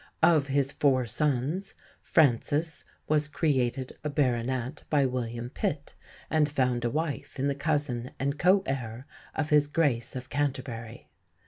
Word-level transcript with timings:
Of 0.23 0.47
his 0.47 0.71
four 0.71 1.05
sons, 1.05 1.75
Francis 2.01 2.83
was 3.07 3.27
created 3.27 3.99
a 4.03 4.09
Baronet 4.09 4.83
by 4.89 5.05
William 5.05 5.51
Pitt, 5.51 5.93
and 6.27 6.49
found 6.49 6.83
a 6.83 6.89
wife 6.89 7.37
in 7.37 7.47
the 7.47 7.53
cousin 7.53 8.09
and 8.19 8.39
co 8.39 8.63
heir 8.65 9.05
of 9.35 9.51
his 9.51 9.67
Grace 9.67 10.15
of 10.15 10.27
Canterbury. 10.27 11.07